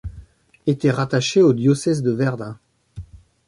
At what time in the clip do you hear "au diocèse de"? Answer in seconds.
1.43-2.09